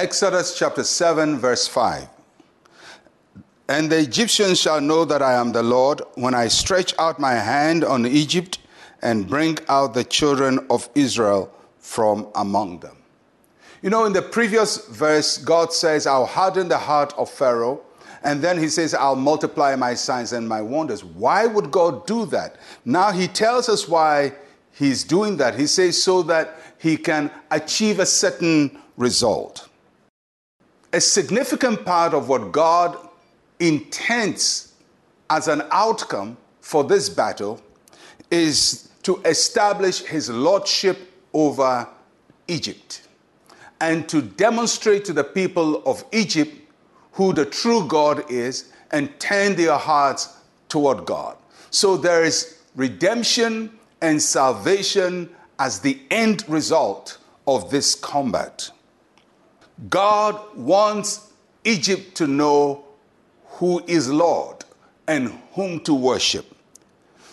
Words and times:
Exodus 0.00 0.58
chapter 0.58 0.82
7, 0.82 1.36
verse 1.36 1.68
5. 1.68 2.08
And 3.68 3.92
the 3.92 3.98
Egyptians 3.98 4.58
shall 4.58 4.80
know 4.80 5.04
that 5.04 5.20
I 5.20 5.34
am 5.34 5.52
the 5.52 5.62
Lord 5.62 6.00
when 6.14 6.34
I 6.34 6.48
stretch 6.48 6.94
out 6.98 7.20
my 7.20 7.34
hand 7.34 7.84
on 7.84 8.06
Egypt 8.06 8.60
and 9.02 9.28
bring 9.28 9.58
out 9.68 9.92
the 9.92 10.02
children 10.02 10.66
of 10.70 10.88
Israel 10.94 11.52
from 11.80 12.28
among 12.34 12.80
them. 12.80 12.96
You 13.82 13.90
know, 13.90 14.06
in 14.06 14.14
the 14.14 14.22
previous 14.22 14.86
verse, 14.86 15.36
God 15.36 15.70
says, 15.70 16.06
I'll 16.06 16.24
harden 16.24 16.68
the 16.68 16.78
heart 16.78 17.12
of 17.18 17.28
Pharaoh. 17.28 17.82
And 18.22 18.40
then 18.40 18.56
he 18.56 18.70
says, 18.70 18.94
I'll 18.94 19.16
multiply 19.16 19.76
my 19.76 19.92
signs 19.92 20.32
and 20.32 20.48
my 20.48 20.62
wonders. 20.62 21.04
Why 21.04 21.44
would 21.44 21.70
God 21.70 22.06
do 22.06 22.24
that? 22.26 22.56
Now 22.86 23.12
he 23.12 23.28
tells 23.28 23.68
us 23.68 23.86
why 23.86 24.32
he's 24.72 25.04
doing 25.04 25.36
that. 25.36 25.58
He 25.58 25.66
says, 25.66 26.02
so 26.02 26.22
that 26.22 26.58
he 26.78 26.96
can 26.96 27.30
achieve 27.50 27.98
a 27.98 28.06
certain 28.06 28.78
result. 28.96 29.66
A 30.92 31.00
significant 31.00 31.84
part 31.84 32.14
of 32.14 32.28
what 32.28 32.50
God 32.50 32.96
intends 33.60 34.74
as 35.28 35.46
an 35.46 35.62
outcome 35.70 36.36
for 36.60 36.82
this 36.82 37.08
battle 37.08 37.62
is 38.30 38.90
to 39.04 39.20
establish 39.24 40.00
his 40.02 40.28
lordship 40.28 40.98
over 41.32 41.88
Egypt 42.48 43.02
and 43.80 44.08
to 44.08 44.20
demonstrate 44.20 45.04
to 45.04 45.12
the 45.12 45.24
people 45.24 45.82
of 45.84 46.04
Egypt 46.12 46.54
who 47.12 47.32
the 47.32 47.46
true 47.46 47.86
God 47.86 48.28
is 48.30 48.72
and 48.90 49.18
turn 49.20 49.54
their 49.54 49.76
hearts 49.76 50.36
toward 50.68 51.06
God. 51.06 51.36
So 51.70 51.96
there 51.96 52.24
is 52.24 52.58
redemption 52.74 53.78
and 54.00 54.20
salvation 54.20 55.30
as 55.58 55.80
the 55.80 56.00
end 56.10 56.44
result 56.48 57.18
of 57.46 57.70
this 57.70 57.94
combat. 57.94 58.70
God 59.88 60.38
wants 60.56 61.32
Egypt 61.64 62.14
to 62.16 62.26
know 62.26 62.84
who 63.46 63.82
is 63.86 64.10
Lord 64.10 64.64
and 65.06 65.38
whom 65.52 65.80
to 65.80 65.94
worship. 65.94 66.54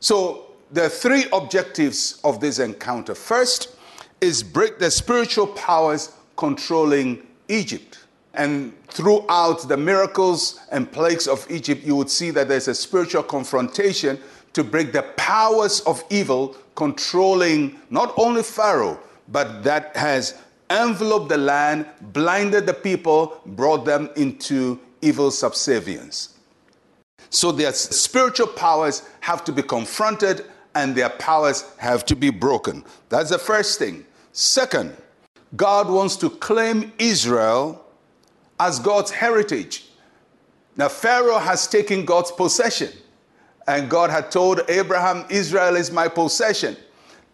So 0.00 0.46
are 0.76 0.88
three 0.88 1.26
objectives 1.32 2.20
of 2.24 2.40
this 2.40 2.58
encounter. 2.58 3.14
First 3.14 3.76
is 4.20 4.42
break 4.42 4.78
the 4.78 4.90
spiritual 4.90 5.48
powers 5.48 6.12
controlling 6.36 7.26
Egypt. 7.48 7.98
And 8.34 8.72
throughout 8.86 9.68
the 9.68 9.76
miracles 9.76 10.60
and 10.70 10.90
plagues 10.90 11.26
of 11.26 11.46
Egypt, 11.50 11.84
you 11.84 11.96
would 11.96 12.10
see 12.10 12.30
that 12.30 12.48
there's 12.48 12.68
a 12.68 12.74
spiritual 12.74 13.22
confrontation 13.22 14.18
to 14.52 14.64
break 14.64 14.92
the 14.92 15.02
powers 15.16 15.80
of 15.80 16.04
evil 16.10 16.56
controlling 16.74 17.78
not 17.90 18.14
only 18.16 18.42
Pharaoh, 18.42 18.98
but 19.28 19.62
that 19.64 19.96
has 19.96 20.38
enveloped 20.70 21.28
the 21.28 21.36
land, 21.36 21.86
blinded 22.00 22.66
the 22.66 22.74
people, 22.74 23.40
brought 23.44 23.84
them 23.84 24.08
into 24.16 24.78
evil 25.02 25.30
subservience. 25.30 26.38
So 27.30 27.52
their 27.52 27.72
spiritual 27.72 28.48
powers 28.48 29.02
have 29.20 29.44
to 29.44 29.52
be 29.52 29.62
confronted 29.62 30.44
and 30.74 30.94
their 30.94 31.10
powers 31.10 31.64
have 31.78 32.04
to 32.06 32.16
be 32.16 32.30
broken. 32.30 32.84
That's 33.08 33.30
the 33.30 33.38
first 33.38 33.78
thing. 33.78 34.04
Second, 34.32 34.96
God 35.56 35.88
wants 35.90 36.16
to 36.16 36.30
claim 36.30 36.92
Israel 36.98 37.84
as 38.58 38.78
God's 38.78 39.10
heritage. 39.10 39.86
Now, 40.76 40.88
Pharaoh 40.88 41.38
has 41.38 41.66
taken 41.66 42.04
God's 42.04 42.30
possession, 42.30 42.90
and 43.66 43.90
God 43.90 44.10
had 44.10 44.30
told 44.30 44.60
Abraham, 44.68 45.24
Israel 45.28 45.76
is 45.76 45.90
my 45.90 46.08
possession. 46.08 46.76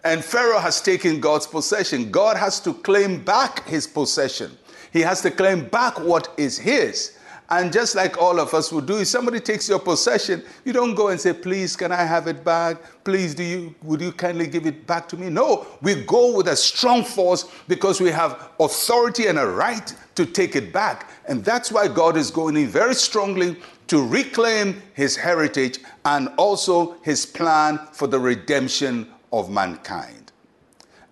And 0.07 0.25
Pharaoh 0.25 0.61
has 0.61 0.81
taken 0.81 1.19
God's 1.19 1.49
possession. 1.49 2.13
God 2.13 2.37
has 2.37 2.61
to 2.61 2.73
claim 2.73 3.25
back 3.25 3.67
his 3.67 3.89
possession. 3.89 4.57
He 4.93 5.01
has 5.01 5.21
to 5.23 5.33
claim 5.33 5.67
back 5.67 5.99
what 5.99 6.33
is 6.37 6.57
his. 6.57 7.19
And 7.51 7.73
just 7.73 7.97
like 7.97 8.17
all 8.17 8.39
of 8.39 8.55
us 8.55 8.71
would 8.71 8.87
do, 8.87 8.99
if 8.99 9.09
somebody 9.09 9.41
takes 9.41 9.69
your 9.69 9.81
possession, 9.81 10.45
you 10.65 10.73
don't 10.73 10.95
go 10.95 11.09
and 11.09 11.21
say, 11.21 11.33
please, 11.33 11.75
can 11.75 11.91
I 11.91 12.05
have 12.05 12.29
it 12.29 12.45
back? 12.45 12.77
Please, 13.03 13.35
do 13.35 13.43
you, 13.43 13.75
would 13.83 14.01
you 14.01 14.13
kindly 14.13 14.47
give 14.47 14.65
it 14.65 14.87
back 14.87 15.09
to 15.09 15.17
me? 15.17 15.29
No, 15.29 15.67
we 15.83 16.05
go 16.05 16.37
with 16.37 16.47
a 16.47 16.57
strong 16.57 17.03
force 17.03 17.51
because 17.67 18.01
we 18.01 18.11
have 18.11 18.51
authority 18.61 19.27
and 19.27 19.41
a 19.41 19.47
right 19.47 19.93
to 20.15 20.25
take 20.25 20.55
it 20.55 20.73
back. 20.73 21.11
And 21.27 21.45
that's 21.45 21.73
why 21.73 21.89
God 21.89 22.17
is 22.17 22.31
going 22.31 22.57
in 22.57 22.69
very 22.69 22.95
strongly 22.95 23.57
to 23.89 24.07
reclaim 24.07 24.81
his 24.95 25.17
heritage 25.17 25.81
and 26.05 26.29
also 26.37 26.97
his 27.03 27.27
plan 27.27 27.81
for 27.93 28.07
the 28.07 28.21
redemption 28.21 29.13
of 29.33 29.51
mankind. 29.51 30.33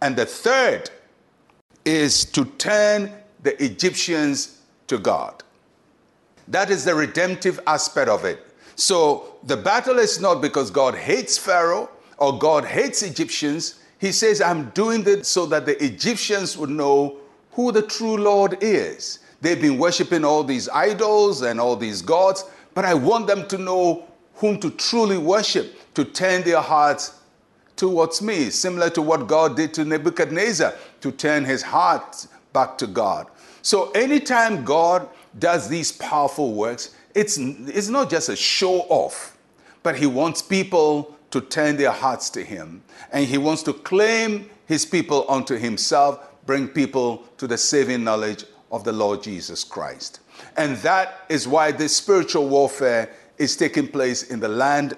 And 0.01 0.17
the 0.17 0.27
third 0.27 0.91
is 1.85 2.25
to 2.27 2.45
turn 2.45 3.13
the 3.43 3.63
Egyptians 3.63 4.61
to 4.87 4.99
God. 4.99 5.43
That 6.49 6.71
is 6.71 6.85
the 6.85 6.95
redemptive 6.95 7.61
aspect 7.67 8.09
of 8.09 8.25
it. 8.25 8.47
So 8.77 9.37
the 9.45 9.57
battle 9.57 9.99
is 9.99 10.21
not 10.21 10.43
because 10.43 10.71
God 10.71 10.95
hates 10.95 11.39
Pharaoh 11.39 11.91
or 12.19 12.39
God 12.39 12.65
hates 12.65 13.03
Egyptians. 13.03 13.81
He 13.99 14.13
says, 14.13 14.41
I'm 14.41 14.71
doing 14.71 15.03
this 15.03 15.29
so 15.29 15.47
that 15.47 15.67
the 15.67 15.83
Egyptians 15.83 16.57
would 16.59 16.71
know 16.71 17.17
who 17.53 17.73
the 17.73 17.83
true 17.83 18.17
Lord 18.17 18.59
is. 18.61 19.21
They've 19.41 19.61
been 19.61 19.79
worshiping 19.79 20.25
all 20.25 20.43
these 20.43 20.69
idols 20.69 21.43
and 21.43 21.61
all 21.61 21.77
these 21.77 22.03
gods, 22.03 22.45
but 22.75 22.85
I 22.85 22.95
want 22.95 23.27
them 23.27 23.47
to 23.49 23.59
know 23.59 24.07
whom 24.37 24.59
to 24.61 24.71
truly 24.71 25.19
worship, 25.19 25.95
to 25.95 26.05
turn 26.05 26.43
their 26.43 26.61
hearts 26.61 27.21
towards 27.77 28.23
me, 28.23 28.51
similar 28.51 28.91
to 28.91 29.03
what 29.03 29.27
God 29.27 29.57
did 29.57 29.75
to 29.75 29.85
Nebuchadnezzar, 29.85 30.75
to 31.01 31.13
turn 31.13 31.45
his 31.45 31.63
heart 31.63 32.27
back 32.53 32.79
to 32.79 32.87
God. 32.87 33.27
So 33.63 33.91
anytime 33.93 34.65
God 34.65 35.09
does 35.39 35.69
these 35.69 35.91
powerful 35.93 36.55
works, 36.55 36.95
it's, 37.15 37.39
it's 37.39 37.89
not 37.89 38.11
just 38.11 38.29
a 38.29 38.37
show 38.37 38.81
off, 38.89 39.37
but 39.83 39.97
he 39.97 40.07
wants 40.07 40.43
people 40.43 41.17
to 41.31 41.41
turn 41.41 41.77
their 41.77 41.91
hearts 41.91 42.31
to 42.31 42.45
him. 42.45 42.83
And 43.13 43.27
he 43.27 43.39
wants 43.39 43.63
to 43.65 43.73
claim 43.73 44.49
his 44.67 44.87
people 44.87 45.27
unto 45.29 45.57
himself, 45.57 46.21
bring 46.47 46.69
people 46.69 47.25
to 47.39 47.47
the 47.47 47.59
saving 47.59 48.05
knowledge 48.05 48.45
of 48.71 48.85
the 48.85 48.93
Lord 48.93 49.23
Jesus 49.23 49.65
Christ. 49.65 50.21
And 50.57 50.77
that 50.79 51.25
is 51.29 51.49
why 51.49 51.73
this 51.73 51.97
spiritual 51.97 52.49
warfare 52.49 53.11
is 53.39 53.57
taking 53.57 53.89
place 53.89 54.25
in 54.25 54.41
the 54.41 54.49
land 54.49 54.97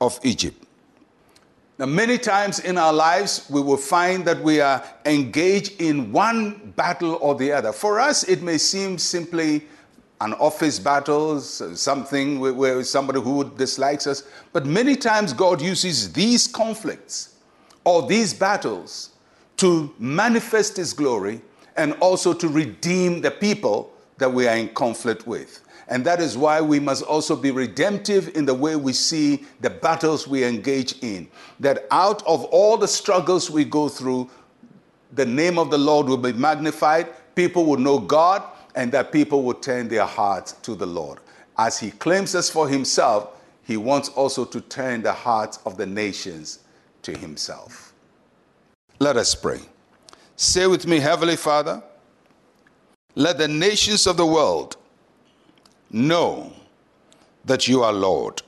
of 0.00 0.18
Egypt. 0.22 0.66
Now, 1.80 1.86
many 1.86 2.18
times 2.18 2.58
in 2.58 2.76
our 2.76 2.92
lives, 2.92 3.46
we 3.48 3.62
will 3.62 3.78
find 3.78 4.22
that 4.26 4.42
we 4.42 4.60
are 4.60 4.84
engaged 5.06 5.80
in 5.80 6.12
one 6.12 6.74
battle 6.76 7.14
or 7.22 7.34
the 7.34 7.52
other. 7.52 7.72
For 7.72 7.98
us, 7.98 8.22
it 8.24 8.42
may 8.42 8.58
seem 8.58 8.98
simply 8.98 9.62
an 10.20 10.34
office 10.34 10.78
battle, 10.78 11.40
something 11.40 12.38
where 12.38 12.84
somebody 12.84 13.22
who 13.22 13.50
dislikes 13.56 14.06
us. 14.06 14.24
But 14.52 14.66
many 14.66 14.94
times, 14.94 15.32
God 15.32 15.62
uses 15.62 16.12
these 16.12 16.46
conflicts 16.46 17.36
or 17.84 18.06
these 18.06 18.34
battles 18.34 19.12
to 19.56 19.90
manifest 19.98 20.76
His 20.76 20.92
glory 20.92 21.40
and 21.78 21.94
also 21.94 22.34
to 22.34 22.46
redeem 22.46 23.22
the 23.22 23.30
people 23.30 23.90
that 24.20 24.32
we 24.32 24.46
are 24.46 24.56
in 24.56 24.68
conflict 24.68 25.26
with. 25.26 25.60
And 25.88 26.04
that 26.06 26.20
is 26.20 26.38
why 26.38 26.60
we 26.60 26.78
must 26.78 27.02
also 27.02 27.34
be 27.34 27.50
redemptive 27.50 28.36
in 28.36 28.46
the 28.46 28.54
way 28.54 28.76
we 28.76 28.92
see 28.92 29.44
the 29.60 29.70
battles 29.70 30.28
we 30.28 30.44
engage 30.44 30.94
in. 31.02 31.26
That 31.58 31.86
out 31.90 32.24
of 32.28 32.44
all 32.44 32.76
the 32.76 32.86
struggles 32.86 33.50
we 33.50 33.64
go 33.64 33.88
through, 33.88 34.30
the 35.12 35.26
name 35.26 35.58
of 35.58 35.70
the 35.70 35.78
Lord 35.78 36.06
will 36.06 36.16
be 36.16 36.32
magnified, 36.32 37.08
people 37.34 37.66
will 37.66 37.76
know 37.76 37.98
God, 37.98 38.44
and 38.76 38.92
that 38.92 39.10
people 39.10 39.42
will 39.42 39.54
turn 39.54 39.88
their 39.88 40.06
hearts 40.06 40.52
to 40.62 40.76
the 40.76 40.86
Lord. 40.86 41.18
As 41.58 41.80
He 41.80 41.90
claims 41.90 42.36
us 42.36 42.48
for 42.48 42.68
Himself, 42.68 43.30
He 43.64 43.76
wants 43.76 44.10
also 44.10 44.44
to 44.44 44.60
turn 44.60 45.02
the 45.02 45.12
hearts 45.12 45.58
of 45.66 45.76
the 45.76 45.86
nations 45.86 46.60
to 47.02 47.18
Himself. 47.18 47.92
Let 49.00 49.16
us 49.16 49.34
pray. 49.34 49.60
Say 50.36 50.68
with 50.68 50.86
me, 50.86 51.00
Heavenly 51.00 51.36
Father, 51.36 51.82
let 53.14 53.38
the 53.38 53.48
nations 53.48 54.06
of 54.06 54.16
the 54.16 54.26
world 54.26 54.76
know 55.90 56.52
that 57.44 57.66
you 57.66 57.82
are 57.82 57.92
Lord, 57.92 58.42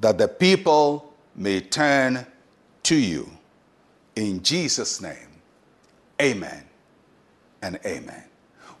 that 0.00 0.18
the 0.18 0.28
people 0.28 1.12
may 1.34 1.60
turn 1.60 2.26
to 2.84 2.94
you. 2.94 3.28
In 4.16 4.42
Jesus' 4.42 5.00
name, 5.00 5.40
amen 6.20 6.64
and 7.62 7.80
amen. 7.84 8.24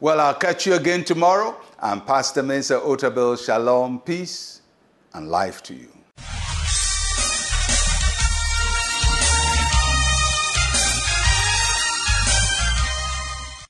Well, 0.00 0.20
I'll 0.20 0.34
catch 0.34 0.66
you 0.66 0.74
again 0.74 1.04
tomorrow. 1.04 1.56
I'm 1.80 2.00
Pastor 2.00 2.42
Mensa 2.42 2.78
Otabil. 2.78 3.44
Shalom, 3.44 4.00
peace, 4.00 4.60
and 5.14 5.28
life 5.28 5.62
to 5.64 5.74
you. 5.74 5.88